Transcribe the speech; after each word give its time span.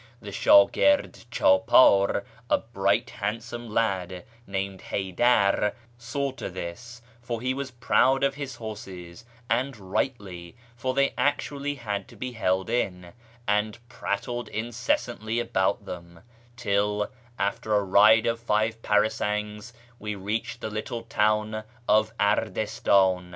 The 0.19 0.31
shwjird 0.31 1.27
cJidqydr, 1.29 2.23
a 2.49 2.57
bn\ii, 2.57 2.91
lit 2.97 3.05
liand 3.19 3.41
some 3.43 3.69
lad 3.69 4.25
named 4.47 4.81
Haydar, 4.89 5.75
saw 5.95 6.31
to 6.31 6.49
tliis; 6.49 7.01
for 7.21 7.39
lie 7.39 7.53
was 7.53 7.69
proud 7.69 8.23
of 8.23 8.33
his 8.33 8.55
horses 8.55 9.25
(and 9.47 9.77
rightly, 9.77 10.55
for 10.75 10.95
they 10.95 11.13
actually 11.19 11.75
had 11.75 12.07
to 12.07 12.15
be 12.15 12.31
held 12.31 12.67
in), 12.67 13.13
and 13.47 13.77
prattled 13.89 14.47
incessantly 14.47 15.39
about 15.39 15.85
them, 15.85 16.21
till, 16.55 17.11
after 17.37 17.75
a 17.75 17.83
ride 17.83 18.25
of 18.25 18.39
five 18.39 18.81
para 18.81 19.11
sangs, 19.11 19.71
we 19.99 20.15
reached 20.15 20.61
the 20.61 20.71
little 20.71 21.03
town 21.03 21.63
of 21.87 22.11
Ardistan. 22.17 23.29